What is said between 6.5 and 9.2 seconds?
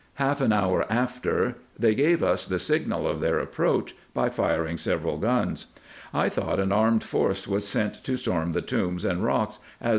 an armed force was sent to storm the tombs